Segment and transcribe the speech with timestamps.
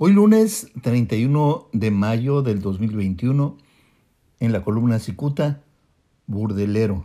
[0.00, 3.58] Hoy lunes 31 de mayo del 2021,
[4.38, 5.64] en la columna Cicuta,
[6.28, 7.04] Burdelero.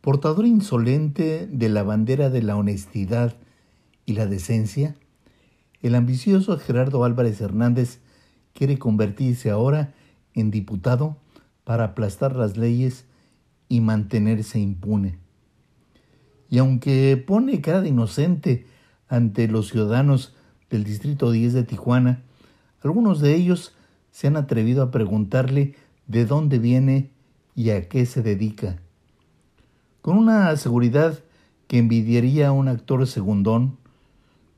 [0.00, 3.34] Portador insolente de la bandera de la honestidad
[4.06, 4.94] y la decencia,
[5.82, 7.98] el ambicioso Gerardo Álvarez Hernández
[8.52, 9.92] quiere convertirse ahora
[10.34, 11.16] en diputado
[11.64, 13.06] para aplastar las leyes
[13.68, 15.18] y mantenerse impune.
[16.48, 18.68] Y aunque pone cara de inocente
[19.08, 20.36] ante los ciudadanos
[20.74, 22.22] del Distrito 10 de Tijuana,
[22.82, 23.76] algunos de ellos
[24.10, 25.76] se han atrevido a preguntarle
[26.08, 27.12] de dónde viene
[27.54, 28.80] y a qué se dedica.
[30.02, 31.20] Con una seguridad
[31.68, 33.78] que envidiaría a un actor segundón,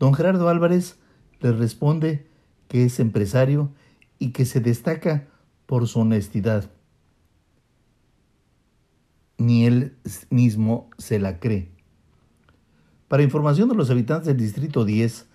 [0.00, 0.98] don Gerardo Álvarez
[1.40, 2.26] le responde
[2.68, 3.70] que es empresario
[4.18, 5.28] y que se destaca
[5.66, 6.70] por su honestidad.
[9.36, 9.94] Ni él
[10.30, 11.68] mismo se la cree.
[13.06, 15.26] Para información de los habitantes del Distrito 10,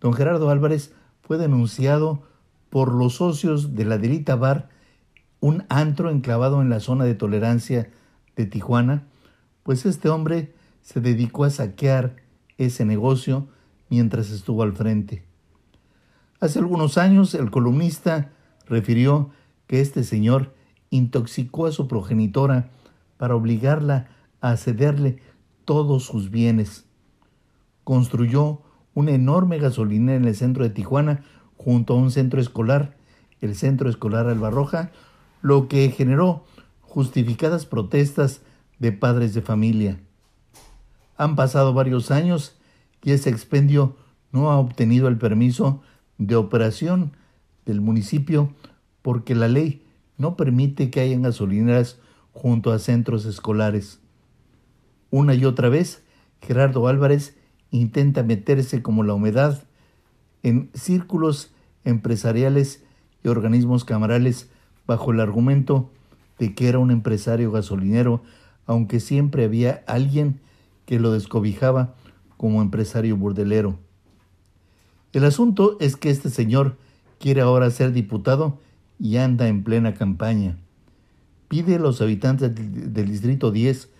[0.00, 0.92] Don Gerardo Álvarez
[1.22, 2.22] fue denunciado
[2.70, 4.68] por los socios de la Delita Bar,
[5.40, 7.90] un antro enclavado en la zona de tolerancia
[8.36, 9.04] de Tijuana,
[9.62, 12.16] pues este hombre se dedicó a saquear
[12.58, 13.48] ese negocio
[13.88, 15.24] mientras estuvo al frente.
[16.40, 18.30] Hace algunos años el columnista
[18.66, 19.30] refirió
[19.66, 20.54] que este señor
[20.90, 22.70] intoxicó a su progenitora
[23.16, 24.08] para obligarla
[24.40, 25.18] a cederle
[25.64, 26.84] todos sus bienes.
[27.84, 28.62] Construyó
[28.96, 31.22] una enorme gasolinera en el centro de Tijuana
[31.58, 32.96] junto a un centro escolar,
[33.42, 34.90] el Centro Escolar Albarroja,
[35.42, 36.44] lo que generó
[36.80, 38.40] justificadas protestas
[38.78, 40.00] de padres de familia.
[41.18, 42.56] Han pasado varios años
[43.02, 43.96] y ese expendio
[44.32, 45.82] no ha obtenido el permiso
[46.16, 47.12] de operación
[47.66, 48.54] del municipio
[49.02, 49.84] porque la ley
[50.16, 51.98] no permite que hayan gasolineras
[52.32, 54.00] junto a centros escolares.
[55.10, 56.02] Una y otra vez,
[56.40, 57.36] Gerardo Álvarez
[57.70, 59.62] intenta meterse como la humedad
[60.42, 61.52] en círculos
[61.84, 62.84] empresariales
[63.22, 64.48] y organismos camarales
[64.86, 65.90] bajo el argumento
[66.38, 68.22] de que era un empresario gasolinero,
[68.66, 70.40] aunque siempre había alguien
[70.84, 71.94] que lo descobijaba
[72.36, 73.78] como empresario burdelero.
[75.12, 76.76] El asunto es que este señor
[77.18, 78.60] quiere ahora ser diputado
[78.98, 80.58] y anda en plena campaña.
[81.48, 83.90] Pide a los habitantes del Distrito 10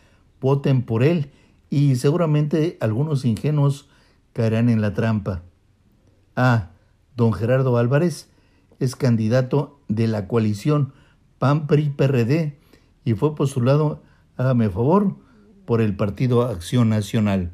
[0.41, 1.31] voten por él
[1.71, 3.89] y seguramente algunos ingenuos
[4.33, 5.43] caerán en la trampa.
[6.35, 6.71] Ah,
[7.17, 8.29] don Gerardo Álvarez
[8.79, 10.93] es candidato de la coalición
[11.39, 12.59] PAN-PRI-PRD
[13.05, 14.03] y fue postulado,
[14.37, 15.17] hágame favor,
[15.65, 17.51] por el Partido Acción Nacional.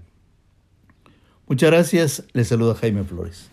[1.47, 3.51] Muchas gracias, le saluda Jaime Flores.